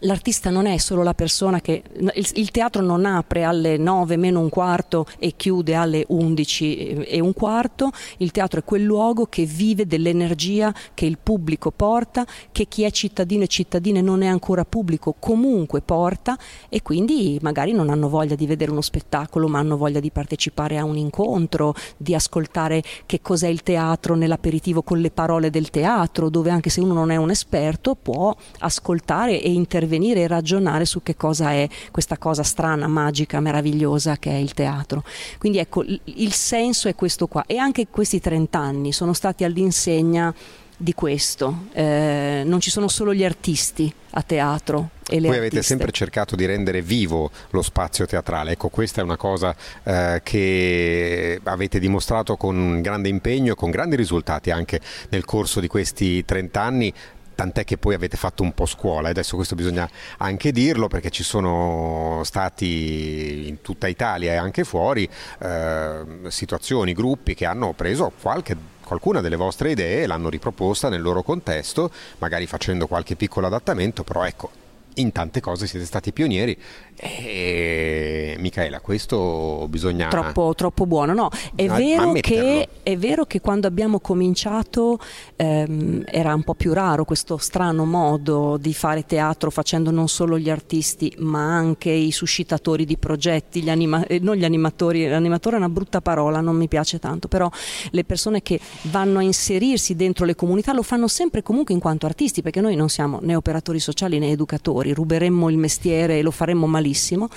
l'artista 0.00 0.50
non 0.50 0.66
è 0.66 0.78
solo 0.78 1.02
la 1.02 1.14
persona 1.14 1.60
che 1.60 1.82
il, 2.14 2.50
teatro 2.50 2.82
non 2.82 3.04
apre 3.04 3.44
alle 3.44 3.76
9 3.76 4.16
meno 4.16 4.40
un 4.40 4.48
quarto 4.48 5.06
e 5.18 5.34
chiude 5.36 5.74
alle 5.74 6.04
11 6.06 7.04
e 7.04 7.20
un 7.20 7.32
quarto, 7.34 7.90
il 8.18 8.30
teatro 8.30 8.60
è 8.60 8.64
quel 8.64 8.82
luogo 8.82 9.26
che 9.26 9.44
vive 9.44 9.86
dell'energia 9.86 10.72
che 10.94 11.06
il 11.06 11.18
pubblico 11.22 11.70
porta, 11.70 12.26
che 12.52 12.66
chi 12.66 12.82
è 12.82 12.90
cittadino 12.90 13.44
e 13.44 13.48
cittadine 13.48 14.00
non 14.00 14.22
è 14.22 14.26
ancora 14.26 14.64
pubblico 14.64 15.14
comunque 15.18 15.80
porta 15.80 16.38
e 16.68 16.82
quindi 16.82 17.38
magari 17.42 17.72
non 17.72 17.90
hanno 17.90 18.08
voglia 18.08 18.34
di 18.34 18.46
vedere 18.46 18.70
uno 18.70 18.80
spettacolo 18.80 19.48
ma 19.48 19.58
hanno 19.58 19.76
voglia 19.76 20.00
di 20.00 20.10
partecipare 20.10 20.78
a 20.78 20.84
un 20.84 20.96
incontro, 20.96 21.74
di 21.96 22.14
ascoltare 22.14 22.82
che 23.06 23.20
cos'è 23.20 23.48
il 23.48 23.62
teatro 23.62 24.14
nell'aperitivo 24.14 24.82
con 24.82 24.98
le 25.00 25.10
parole 25.10 25.50
del 25.50 25.70
teatro, 25.70 26.28
dove 26.28 26.50
anche 26.50 26.70
se 26.70 26.80
uno 26.80 26.94
non 26.94 27.10
è 27.10 27.16
un 27.16 27.30
esperto 27.30 27.94
può 27.94 28.34
ascoltare 28.58 29.40
e 29.40 29.50
intervenire 29.50 29.89
intervenire 29.90 30.20
e 30.20 30.26
ragionare 30.28 30.84
su 30.84 31.02
che 31.02 31.16
cosa 31.16 31.50
è 31.50 31.68
questa 31.90 32.16
cosa 32.16 32.42
strana, 32.42 32.86
magica, 32.86 33.40
meravigliosa 33.40 34.16
che 34.18 34.30
è 34.30 34.36
il 34.36 34.54
teatro. 34.54 35.02
Quindi 35.38 35.58
ecco, 35.58 35.84
il 36.04 36.32
senso 36.32 36.88
è 36.88 36.94
questo 36.94 37.26
qua 37.26 37.44
e 37.46 37.56
anche 37.56 37.88
questi 37.88 38.20
30 38.20 38.58
anni 38.58 38.92
sono 38.92 39.12
stati 39.12 39.42
all'insegna 39.44 40.32
di 40.76 40.94
questo. 40.94 41.66
Eh, 41.72 42.42
non 42.44 42.60
ci 42.60 42.70
sono 42.70 42.88
solo 42.88 43.12
gli 43.12 43.24
artisti 43.24 43.92
a 44.10 44.22
teatro. 44.22 44.90
E 45.08 45.18
le 45.18 45.26
Voi 45.26 45.38
avete 45.38 45.56
artiste. 45.56 45.74
sempre 45.74 45.90
cercato 45.90 46.36
di 46.36 46.46
rendere 46.46 46.82
vivo 46.82 47.30
lo 47.50 47.62
spazio 47.62 48.06
teatrale, 48.06 48.52
ecco 48.52 48.68
questa 48.68 49.00
è 49.00 49.04
una 49.04 49.16
cosa 49.16 49.56
eh, 49.82 50.20
che 50.22 51.40
avete 51.42 51.80
dimostrato 51.80 52.36
con 52.36 52.80
grande 52.80 53.08
impegno, 53.08 53.56
con 53.56 53.70
grandi 53.70 53.96
risultati 53.96 54.52
anche 54.52 54.80
nel 55.08 55.24
corso 55.24 55.58
di 55.58 55.66
questi 55.66 56.24
30 56.24 56.62
anni, 56.62 56.94
tant'è 57.40 57.64
che 57.64 57.78
poi 57.78 57.94
avete 57.94 58.18
fatto 58.18 58.42
un 58.42 58.52
po' 58.52 58.66
scuola 58.66 59.08
e 59.08 59.12
adesso 59.12 59.34
questo 59.34 59.54
bisogna 59.54 59.88
anche 60.18 60.52
dirlo 60.52 60.88
perché 60.88 61.08
ci 61.08 61.22
sono 61.22 62.20
stati 62.22 63.48
in 63.48 63.62
tutta 63.62 63.86
Italia 63.86 64.32
e 64.32 64.36
anche 64.36 64.62
fuori 64.62 65.08
eh, 65.38 66.02
situazioni, 66.28 66.92
gruppi 66.92 67.34
che 67.34 67.46
hanno 67.46 67.72
preso 67.72 68.12
qualche 68.20 68.54
qualcuna 68.84 69.20
delle 69.20 69.36
vostre 69.36 69.70
idee 69.70 70.06
l'hanno 70.06 70.28
riproposta 70.28 70.88
nel 70.88 71.00
loro 71.00 71.22
contesto, 71.22 71.90
magari 72.18 72.46
facendo 72.46 72.86
qualche 72.88 73.14
piccolo 73.14 73.46
adattamento, 73.46 74.02
però 74.02 74.26
ecco, 74.26 74.50
in 74.94 75.12
tante 75.12 75.40
cose 75.40 75.66
siete 75.66 75.86
stati 75.86 76.12
pionieri. 76.12 76.56
E 77.02 78.36
Michaela 78.38 78.80
questo 78.80 79.66
bisogna 79.70 80.08
troppo, 80.08 80.52
troppo 80.54 80.84
buono 80.84 81.14
no. 81.14 81.30
È, 81.54 81.66
vero 81.66 82.12
che, 82.12 82.68
è 82.82 82.96
vero 82.98 83.24
che 83.24 83.40
quando 83.40 83.66
abbiamo 83.66 84.00
cominciato 84.00 84.98
ehm, 85.36 86.04
era 86.06 86.34
un 86.34 86.42
po' 86.42 86.52
più 86.54 86.74
raro 86.74 87.06
questo 87.06 87.38
strano 87.38 87.86
modo 87.86 88.58
di 88.58 88.74
fare 88.74 89.06
teatro 89.06 89.50
facendo 89.50 89.90
non 89.90 90.08
solo 90.08 90.38
gli 90.38 90.50
artisti 90.50 91.14
ma 91.18 91.40
anche 91.40 91.90
i 91.90 92.10
suscitatori 92.10 92.84
di 92.84 92.98
progetti. 92.98 93.62
Gli 93.62 93.70
anima- 93.70 94.06
eh, 94.06 94.18
non 94.18 94.36
gli 94.36 94.44
animatori 94.44 95.08
l'animatore 95.08 95.56
è 95.56 95.58
una 95.58 95.70
brutta 95.70 96.02
parola 96.02 96.40
non 96.40 96.56
mi 96.56 96.68
piace 96.68 96.98
tanto 96.98 97.28
però 97.28 97.50
le 97.90 98.04
persone 98.04 98.42
che 98.42 98.60
vanno 98.82 99.20
a 99.20 99.22
inserirsi 99.22 99.96
dentro 99.96 100.26
le 100.26 100.34
comunità 100.34 100.74
lo 100.74 100.82
fanno 100.82 101.08
sempre 101.08 101.42
comunque 101.42 101.72
in 101.72 101.80
quanto 101.80 102.04
artisti 102.04 102.42
perché 102.42 102.60
noi 102.60 102.76
non 102.76 102.90
siamo 102.90 103.20
né 103.22 103.34
operatori 103.34 103.80
sociali 103.80 104.18
né 104.18 104.30
educatori 104.30 104.79
genitori, 104.80 104.92
ruberemmo 104.92 105.48
il 105.48 105.56
mestiere 105.56 106.18
e 106.18 106.22
lo 106.22 106.30
faremmo 106.30 106.66
malissimo, 106.66 107.28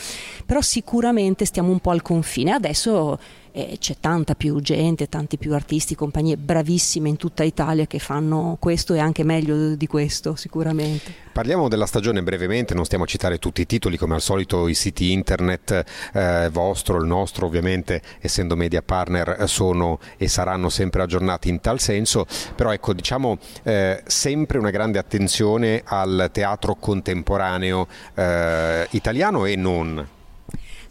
però 0.46 0.62
sicuramente 0.62 1.46
stiamo 1.46 1.72
un 1.72 1.80
po' 1.80 1.92
al 1.92 2.02
confine. 2.02 2.52
Adesso 2.52 3.20
eh, 3.54 3.78
c'è 3.80 3.96
tanta 4.00 4.34
più 4.34 4.60
gente, 4.60 5.08
tanti 5.08 5.38
più 5.38 5.54
artisti, 5.54 5.96
compagnie 5.96 6.36
bravissime 6.38 7.08
in 7.08 7.18
tutta 7.18 7.44
Italia 7.44 7.86
che 7.86 8.00
fanno 8.00 8.58
questo 8.60 8.96
e 8.96 9.00
anche 9.00 9.24
meglio 9.24 9.76
di 9.76 9.88
questo 9.88 10.36
sicuramente. 10.36 11.14
Parliamo 11.32 11.68
della 11.68 11.86
stagione 11.86 12.24
brevemente, 12.24 12.74
non 12.74 12.86
stiamo 12.86 13.04
a 13.04 13.08
citare 13.08 13.38
tutti 13.38 13.62
i 13.62 13.66
titoli, 13.66 13.98
come 13.98 14.16
al 14.16 14.22
solito 14.22 14.68
i 14.68 14.74
siti 14.74 15.12
internet 15.12 15.84
eh, 16.14 16.50
vostro, 16.52 16.98
il 16.98 17.06
nostro 17.06 17.46
ovviamente 17.46 18.02
essendo 18.20 18.56
media 18.56 18.82
partner 18.82 19.48
sono 19.48 20.00
e 20.18 20.28
saranno 20.28 20.70
sempre 20.70 21.04
aggiornati 21.04 21.50
in 21.50 21.62
tal 21.62 21.80
senso, 21.80 22.26
però 22.56 22.74
ecco 22.74 22.94
diciamo 22.94 23.38
eh, 23.64 24.02
sempre 24.06 24.58
una 24.58 24.72
grande 24.72 24.98
attenzione 24.98 25.82
al 25.86 26.30
teatro 26.32 26.76
contemporaneo 26.76 27.88
eh, 28.16 28.88
italiano 28.92 29.46
e 29.46 29.56
non. 29.56 30.08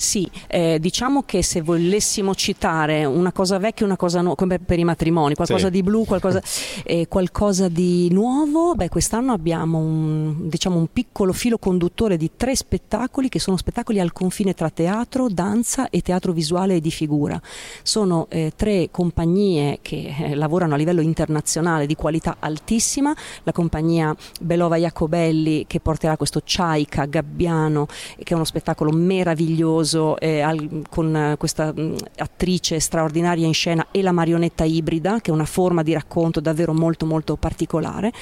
Sì, 0.03 0.29
eh, 0.49 0.79
diciamo 0.81 1.23
che 1.23 1.45
se 1.45 1.63
volessimo 1.63 2.35
citare 2.35 3.05
una 3.05 3.31
cosa 3.31 3.59
vecchia 3.59 3.83
e 3.83 3.89
una 3.89 3.97
cosa 3.97 4.21
nuova, 4.21 4.35
come 4.35 4.59
per 4.59 4.81
i 4.81 4.85
matrimoni, 4.85 5.37
qualcosa 5.37 5.67
sì. 5.67 5.71
di 5.71 5.83
blu, 5.85 6.05
qualcosa, 6.05 6.43
eh, 6.83 7.07
qualcosa, 7.07 7.69
di 7.69 8.09
nuovo, 8.11 8.75
beh, 8.75 8.89
quest'anno 8.89 9.33
abbiamo 9.33 9.79
un, 9.79 10.49
diciamo, 10.49 10.77
un 10.77 10.89
piccolo 10.93 11.33
filo 11.33 11.57
conduttore 11.57 12.17
di 12.17 12.33
tre 12.37 12.57
spettacoli 12.57 13.29
che 13.29 13.39
sono 13.39 13.57
spettacoli 13.57 14.01
al 14.01 14.13
confine 14.13 14.55
tra 14.55 14.71
teatro, 14.71 15.29
danza 15.29 15.89
e 15.89 16.01
teatro 16.01 16.33
visuale 16.33 16.75
e 16.75 16.81
di 16.81 16.91
figura. 16.91 17.41
Sono 17.85 18.27
eh, 18.29 18.53
tre 18.57 18.89
compagnie 18.91 19.79
che 19.83 20.13
eh, 20.19 20.35
lavorano 20.35 20.75
a 20.75 20.79
livello 20.79 21.01
internazionale 21.01 21.87
di 21.87 21.95
qualità 21.95 22.39
altissima, 22.41 23.15
la 23.45 23.53
compagnia 23.53 24.13
Belova 24.41 24.77
Jacobelli 24.79 25.65
che 25.69 25.79
porterà 25.79 26.17
questo 26.17 26.41
Ciaica 26.45 27.05
Gabbiano, 27.05 27.87
che 27.87 28.33
è 28.33 28.35
uno 28.35 28.45
spettacolo 28.45 28.91
meraviglioso 28.91 29.92
uso 29.93 30.19
eh, 30.19 30.41
al, 30.41 30.83
con 30.89 31.35
questa 31.39 31.73
mh, 31.73 31.97
attrice 32.17 32.81
straordinaria 32.81 33.47
in 33.47 33.55
scena 33.55 33.87
e 33.91 34.03
la 34.03 34.13
marionetta 34.13 34.65
ibrida, 34.65 35.21
che 35.21 35.31
è 35.31 35.35
una 35.35 35.45
forma 35.45 35.83
di 35.83 35.93
racconto 35.93 36.41
davvero 36.41 36.73
molto 36.73 37.05
molto 37.07 37.37
particolare. 37.37 38.13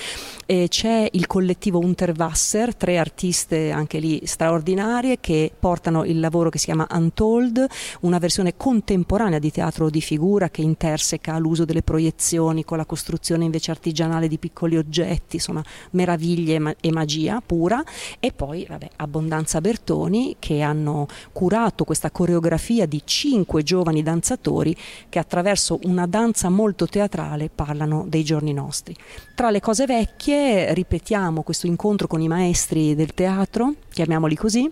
E 0.46 0.66
c'è 0.68 1.08
il 1.12 1.26
collettivo 1.26 1.78
Unterwasser, 1.78 2.74
tre 2.74 2.98
artiste 2.98 3.70
anche 3.70 3.98
lì 3.98 4.20
straordinarie 4.24 5.18
che 5.20 5.52
portano 5.56 6.04
il 6.04 6.18
lavoro 6.18 6.50
che 6.50 6.58
si 6.58 6.66
chiama 6.66 6.86
Untold, 6.90 7.66
una 8.00 8.18
versione 8.18 8.56
contemporanea 8.56 9.38
di 9.38 9.50
teatro 9.50 9.88
di 9.90 10.00
figura 10.00 10.50
che 10.50 10.62
interseca 10.62 11.38
l'uso 11.38 11.64
delle 11.64 11.82
proiezioni 11.82 12.64
con 12.64 12.78
la 12.78 12.84
costruzione 12.84 13.44
invece 13.44 13.70
artigianale 13.70 14.26
di 14.26 14.38
piccoli 14.38 14.76
oggetti, 14.76 15.36
insomma 15.36 15.62
meraviglie 15.90 16.76
e 16.80 16.90
magia 16.90 17.40
pura 17.44 17.82
e 18.18 18.32
poi 18.32 18.66
vabbè, 18.68 18.88
Abbondanza 18.96 19.60
Bertoni 19.60 20.36
che 20.38 20.62
hanno 20.62 21.06
curato 21.32 21.59
curato 21.60 21.84
questa 21.84 22.10
coreografia 22.10 22.86
di 22.86 23.02
cinque 23.04 23.62
giovani 23.62 24.02
danzatori 24.02 24.74
che 25.10 25.18
attraverso 25.18 25.78
una 25.82 26.06
danza 26.06 26.48
molto 26.48 26.86
teatrale 26.86 27.50
parlano 27.54 28.06
dei 28.08 28.24
giorni 28.24 28.54
nostri. 28.54 28.96
Tra 29.34 29.50
le 29.50 29.60
cose 29.60 29.84
vecchie 29.84 30.72
ripetiamo 30.72 31.42
questo 31.42 31.66
incontro 31.66 32.06
con 32.06 32.22
i 32.22 32.28
maestri 32.28 32.94
del 32.94 33.12
teatro, 33.12 33.74
chiamiamoli 33.90 34.36
così, 34.36 34.70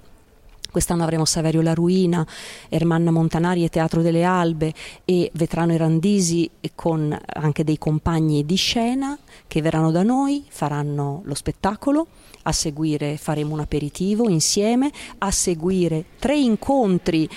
Quest'anno 0.71 1.03
avremo 1.03 1.25
Saverio 1.25 1.63
La 1.63 1.73
Ruina, 1.73 2.27
Ermanna 2.69 3.11
Montanari 3.11 3.65
e 3.65 3.71
Teatro 3.71 4.03
delle 4.03 4.23
Albe 4.23 4.75
e 5.05 5.31
Vetrano 5.33 5.73
Irandisi 5.73 6.51
con 6.75 7.17
anche 7.27 7.65
dei 7.65 7.79
compagni 7.79 8.45
di 8.45 8.57
scena 8.57 9.19
che 9.47 9.63
verranno 9.63 9.91
da 9.91 10.03
noi, 10.03 10.45
faranno 10.49 11.23
lo 11.25 11.35
spettacolo, 11.35 12.07
a 12.43 12.53
seguire 12.53 13.17
faremo 13.17 13.55
un 13.55 13.61
aperitivo 13.61 14.29
insieme, 14.29 14.91
a 15.19 15.31
seguire 15.31 16.05
tre 16.19 16.37
incontri 16.37 17.29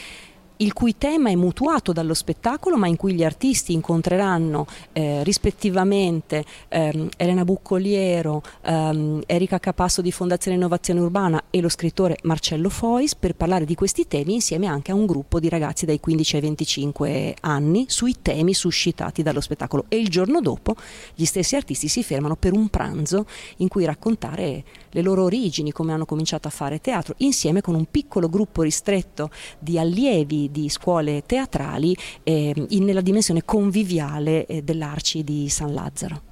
il 0.62 0.74
cui 0.74 0.98
tema 0.98 1.30
è 1.30 1.36
mutuato 1.36 1.91
dallo 1.91 2.13
spettacolo, 2.13 2.77
ma 2.77 2.88
in 2.88 2.96
cui 2.96 3.13
gli 3.13 3.24
artisti 3.24 3.74
incontreranno 3.74 4.65
eh, 4.94 5.24
rispettivamente 5.24 6.46
ehm, 6.70 7.10
Elena 7.18 7.44
Buccoliero, 7.44 8.41
ehm, 8.62 9.24
Erika 9.25 9.60
Capasso 9.60 10.01
di 10.01 10.12
Fondazione 10.12 10.58
Innovazione 10.58 11.00
Urbana 11.00 11.44
e 11.50 11.62
lo 11.62 11.70
scrittore 11.70 12.18
Marcello 12.24 12.70
Fois 12.70 13.15
per 13.15 13.36
parlare 13.36 13.65
di 13.65 13.75
questi 13.75 14.08
temi 14.08 14.36
insieme 14.36 14.68
anche 14.68 14.91
a 14.91 14.96
un 14.96 15.06
gruppo 15.06 15.39
di 15.39 15.50
ragazzi 15.50 15.86
dai 15.86 16.00
15 16.00 16.36
ai 16.36 16.41
25 16.41 17.36
anni 17.41 17.86
sui 17.88 18.15
temi 18.22 18.53
suscitati 18.53 19.24
dallo 19.24 19.41
spettacolo. 19.41 19.86
E 19.88 19.98
il 19.98 20.10
giorno 20.10 20.41
dopo 20.41 20.75
gli 21.15 21.25
stessi 21.25 21.56
artisti 21.56 21.88
si 21.88 22.03
fermano 22.03 22.36
per 22.36 22.53
un 22.53 22.70
pranzo 22.70 23.25
in 23.58 23.68
cui 23.68 23.86
raccontare 23.86 24.63
le 24.91 25.01
loro 25.01 25.24
origini, 25.24 25.72
come 25.72 25.91
hanno 25.91 26.06
cominciato 26.06 26.48
a 26.48 26.51
fare 26.51 26.80
teatro, 26.80 27.15
insieme 27.18 27.62
con 27.62 27.74
un 27.74 27.86
piccolo 27.89 28.30
gruppo 28.30 28.62
ristretto 28.62 29.32
di 29.58 29.80
allievi 29.80 30.50
di 30.51 30.70
scuole 30.70 31.24
teatrali 31.25 31.96
eh, 32.24 32.53
in, 32.70 32.84
nella 32.84 33.01
dimensione 33.01 33.43
conviviale 33.43 34.46
eh, 34.46 34.62
dell'Arci 34.62 35.24
di 35.24 35.50
San 35.50 35.74
Lazzaro 35.74 36.29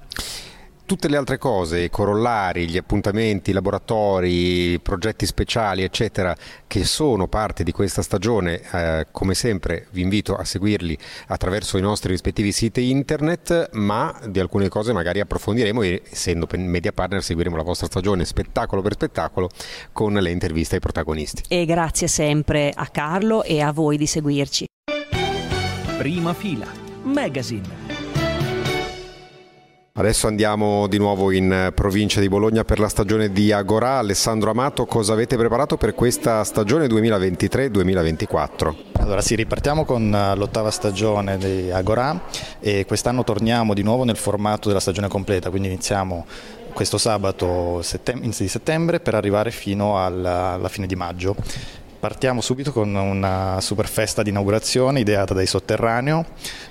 tutte 0.90 1.06
le 1.06 1.16
altre 1.16 1.38
cose, 1.38 1.82
i 1.82 1.88
corollari, 1.88 2.68
gli 2.68 2.76
appuntamenti, 2.76 3.50
i 3.50 3.52
laboratori, 3.52 4.72
i 4.72 4.80
progetti 4.80 5.24
speciali, 5.24 5.84
eccetera, 5.84 6.36
che 6.66 6.82
sono 6.82 7.28
parte 7.28 7.62
di 7.62 7.70
questa 7.70 8.02
stagione, 8.02 8.60
eh, 8.72 9.06
come 9.12 9.34
sempre 9.34 9.86
vi 9.92 10.00
invito 10.00 10.34
a 10.34 10.42
seguirli 10.42 10.98
attraverso 11.28 11.78
i 11.78 11.80
nostri 11.80 12.10
rispettivi 12.10 12.50
siti 12.50 12.90
internet, 12.90 13.68
ma 13.74 14.18
di 14.26 14.40
alcune 14.40 14.66
cose 14.66 14.92
magari 14.92 15.20
approfondiremo 15.20 15.82
e 15.82 16.02
essendo 16.10 16.48
media 16.56 16.90
partner 16.90 17.22
seguiremo 17.22 17.54
la 17.54 17.62
vostra 17.62 17.86
stagione 17.86 18.24
spettacolo 18.24 18.82
per 18.82 18.94
spettacolo 18.94 19.48
con 19.92 20.14
le 20.14 20.30
interviste 20.32 20.74
ai 20.74 20.80
protagonisti. 20.80 21.44
E 21.46 21.66
grazie 21.66 22.08
sempre 22.08 22.72
a 22.74 22.88
Carlo 22.88 23.44
e 23.44 23.60
a 23.60 23.70
voi 23.70 23.96
di 23.96 24.06
seguirci. 24.06 24.66
Prima 25.98 26.34
fila, 26.34 26.66
magazine. 27.04 27.99
Adesso 29.92 30.28
andiamo 30.28 30.86
di 30.86 30.98
nuovo 30.98 31.32
in 31.32 31.72
provincia 31.74 32.20
di 32.20 32.28
Bologna 32.28 32.62
per 32.62 32.78
la 32.78 32.88
stagione 32.88 33.32
di 33.32 33.50
Agorà. 33.50 33.98
Alessandro 33.98 34.50
Amato, 34.50 34.86
cosa 34.86 35.14
avete 35.14 35.36
preparato 35.36 35.76
per 35.76 35.96
questa 35.96 36.44
stagione 36.44 36.86
2023-2024? 36.86 38.74
Allora 39.00 39.20
sì, 39.20 39.34
ripartiamo 39.34 39.84
con 39.84 40.14
eh, 40.14 40.36
l'ottava 40.36 40.70
stagione 40.70 41.38
di 41.38 41.72
Agorà 41.72 42.22
e 42.60 42.84
quest'anno 42.86 43.24
torniamo 43.24 43.74
di 43.74 43.82
nuovo 43.82 44.04
nel 44.04 44.16
formato 44.16 44.68
della 44.68 44.78
stagione 44.78 45.08
completa, 45.08 45.50
quindi 45.50 45.66
iniziamo 45.66 46.24
questo 46.72 46.96
sabato 46.96 47.82
inizio 48.14 48.44
di 48.44 48.50
settembre 48.50 49.00
per 49.00 49.16
arrivare 49.16 49.50
fino 49.50 50.02
alla, 50.02 50.52
alla 50.52 50.68
fine 50.68 50.86
di 50.86 50.94
maggio. 50.94 51.34
Partiamo 52.00 52.40
subito 52.40 52.72
con 52.72 52.94
una 52.94 53.60
super 53.60 53.86
festa 53.86 54.22
di 54.22 54.30
inaugurazione 54.30 55.00
ideata 55.00 55.34
dai 55.34 55.44
Sotterraneo, 55.44 56.24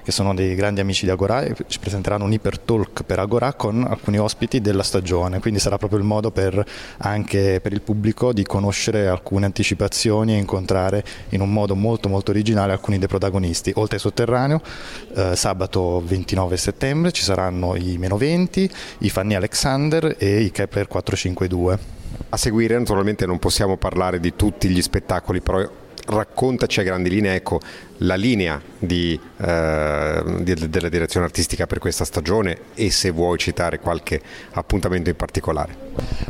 che 0.03 0.11
sono 0.11 0.33
dei 0.33 0.55
grandi 0.55 0.81
amici 0.81 1.05
di 1.05 1.11
Agora 1.11 1.43
e 1.43 1.53
ci 1.67 1.77
presenteranno 1.77 2.23
un 2.23 2.31
Hyper 2.31 2.57
Talk 2.57 3.03
per 3.03 3.19
Agora 3.19 3.53
con 3.53 3.85
alcuni 3.87 4.17
ospiti 4.17 4.59
della 4.59 4.81
stagione, 4.81 5.39
quindi 5.39 5.59
sarà 5.59 5.77
proprio 5.77 5.99
il 5.99 6.05
modo 6.05 6.31
per, 6.31 6.65
anche 6.97 7.59
per 7.61 7.73
il 7.73 7.81
pubblico 7.81 8.33
di 8.33 8.41
conoscere 8.41 9.07
alcune 9.07 9.45
anticipazioni 9.45 10.33
e 10.33 10.37
incontrare 10.37 11.05
in 11.29 11.41
un 11.41 11.53
modo 11.53 11.75
molto 11.75 12.09
molto 12.09 12.31
originale 12.31 12.71
alcuni 12.71 12.97
dei 12.97 13.07
protagonisti. 13.07 13.71
Oltre 13.75 13.97
ai 13.97 14.01
Sotterraneo, 14.01 14.63
eh, 15.13 15.35
sabato 15.35 16.01
29 16.03 16.57
settembre 16.57 17.11
ci 17.11 17.21
saranno 17.21 17.75
i 17.75 17.99
Meno 17.99 18.17
20, 18.17 18.67
i 18.97 19.09
Fanny 19.11 19.35
Alexander 19.35 20.15
e 20.17 20.39
i 20.39 20.49
Kepler 20.49 20.87
452. 20.87 21.98
A 22.29 22.37
seguire 22.37 22.77
naturalmente 22.77 23.25
non 23.25 23.39
possiamo 23.39 23.77
parlare 23.77 24.19
di 24.19 24.35
tutti 24.35 24.67
gli 24.67 24.81
spettacoli, 24.81 25.41
però 25.41 25.67
raccontaci 26.07 26.79
a 26.79 26.83
grandi 26.83 27.09
linee 27.09 27.35
ecco, 27.35 27.59
la 27.99 28.15
linea 28.15 28.61
di, 28.77 29.19
eh, 29.37 30.23
di, 30.39 30.69
della 30.69 30.89
direzione 30.89 31.25
artistica 31.25 31.67
per 31.67 31.79
questa 31.79 32.05
stagione 32.05 32.57
e 32.75 32.91
se 32.91 33.09
vuoi 33.11 33.37
citare 33.37 33.79
qualche 33.79 34.21
appuntamento 34.51 35.09
in 35.09 35.15
particolare. 35.15 35.87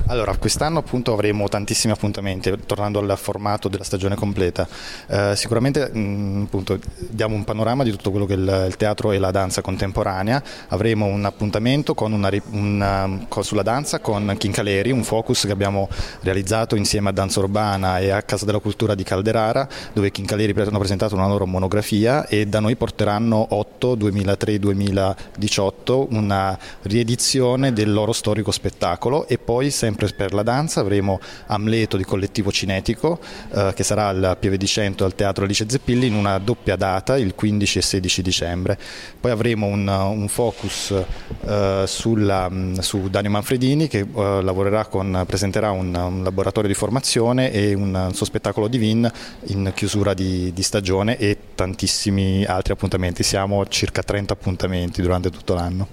Allora, 0.07 0.35
quest'anno 0.37 0.79
appunto 0.79 1.13
avremo 1.13 1.47
tantissimi 1.47 1.93
appuntamenti, 1.93 2.51
tornando 2.65 2.99
al 2.99 3.17
formato 3.17 3.67
della 3.67 3.83
stagione 3.83 4.15
completa. 4.15 4.67
Eh, 5.07 5.33
sicuramente 5.35 5.89
mh, 5.91 5.99
mm, 5.99 6.43
appunto, 6.43 6.79
diamo 6.97 7.35
un 7.35 7.43
panorama 7.43 7.83
di 7.83 7.91
tutto 7.91 8.09
quello 8.09 8.25
che 8.25 8.33
è 8.33 8.37
il, 8.37 8.65
il, 8.67 8.75
teatro 8.77 9.11
e 9.11 9.19
la 9.19 9.29
danza 9.29 9.61
contemporanea. 9.61 10.41
Avremo 10.69 11.05
un 11.05 11.25
appuntamento 11.25 11.93
con 11.93 12.11
una, 12.13 12.31
una, 12.51 13.25
con, 13.27 13.43
sulla 13.43 13.61
danza 13.61 13.99
con 13.99 14.33
Chincaleri, 14.35 14.91
un 14.91 15.03
focus 15.03 15.45
che 15.45 15.51
abbiamo 15.51 15.87
realizzato 16.21 16.75
insieme 16.75 17.09
a 17.09 17.11
Danza 17.11 17.39
Urbana 17.39 17.99
e 17.99 18.09
a 18.09 18.23
Casa 18.23 18.45
della 18.45 18.59
Cultura 18.59 18.95
di 18.95 19.03
Calderara, 19.03 19.67
dove 19.93 20.09
Chincaleri 20.09 20.59
hanno 20.59 20.79
presentato 20.79 21.13
una 21.13 21.27
loro 21.27 21.45
monografia 21.59 22.25
e 22.25 22.47
da 22.47 22.61
noi 22.61 22.77
porteranno 22.77 23.47
8 23.49 23.97
2003-2018 23.97 26.07
una 26.11 26.57
riedizione 26.83 27.73
del 27.73 27.91
loro 27.91 28.13
storico 28.13 28.51
spettacolo 28.51 29.27
e 29.27 29.37
poi 29.37 29.69
sempre 29.69 30.07
per 30.15 30.33
la 30.33 30.43
danza 30.43 30.79
avremo 30.79 31.19
Amleto 31.47 31.97
di 31.97 32.05
Collettivo 32.05 32.49
Cinetico 32.51 33.19
eh, 33.53 33.73
che 33.75 33.83
sarà 33.83 34.07
al 34.07 34.37
Pieve 34.39 34.55
di 34.55 34.65
Cento 34.65 35.03
al 35.03 35.15
Teatro 35.15 35.43
Alice 35.43 35.65
Zeppilli 35.67 36.07
in 36.07 36.13
una 36.13 36.37
doppia 36.37 36.77
data 36.77 37.17
il 37.17 37.35
15 37.35 37.77
e 37.77 37.81
16 37.81 38.21
dicembre. 38.21 38.79
Poi 39.19 39.31
avremo 39.31 39.65
un, 39.65 39.85
un 39.87 40.27
focus 40.29 40.93
eh, 41.41 41.83
sulla, 41.85 42.49
su 42.79 43.09
Danio 43.09 43.31
Manfredini 43.31 43.87
che 43.87 43.99
eh, 43.99 44.41
lavorerà 44.41 44.85
con, 44.85 45.25
presenterà 45.27 45.71
un, 45.71 45.93
un, 45.93 46.23
laboratorio 46.23 46.69
di 46.69 46.75
formazione 46.75 47.51
e 47.51 47.73
un, 47.73 47.93
un 47.93 48.13
suo 48.13 48.25
spettacolo 48.25 48.69
di 48.69 48.77
Vin 48.77 49.11
in 49.47 49.73
chiusura 49.75 50.13
di, 50.13 50.53
di 50.53 50.63
stagione 50.63 51.17
e 51.17 51.48
tantissimi 51.59 52.45
altri 52.45 52.71
appuntamenti, 52.71 53.21
siamo 53.21 53.59
a 53.59 53.67
circa 53.67 54.01
30 54.01 54.31
appuntamenti 54.31 55.01
durante 55.01 55.29
tutto 55.29 55.55
l'anno. 55.55 55.87